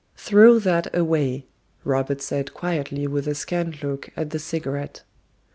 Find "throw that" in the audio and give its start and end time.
0.17-0.87